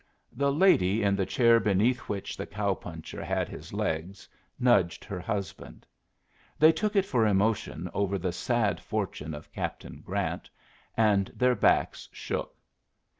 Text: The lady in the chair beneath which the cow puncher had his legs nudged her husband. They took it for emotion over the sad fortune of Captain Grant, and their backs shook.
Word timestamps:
The 0.31 0.51
lady 0.51 1.03
in 1.03 1.15
the 1.15 1.27
chair 1.27 1.59
beneath 1.59 1.99
which 2.09 2.35
the 2.35 2.47
cow 2.47 2.73
puncher 2.73 3.23
had 3.23 3.47
his 3.47 3.71
legs 3.71 4.27
nudged 4.59 5.05
her 5.05 5.19
husband. 5.19 5.85
They 6.57 6.71
took 6.71 6.95
it 6.95 7.05
for 7.05 7.27
emotion 7.27 7.87
over 7.93 8.17
the 8.17 8.31
sad 8.33 8.79
fortune 8.79 9.35
of 9.35 9.51
Captain 9.51 10.01
Grant, 10.03 10.49
and 10.97 11.27
their 11.35 11.53
backs 11.53 12.09
shook. 12.11 12.57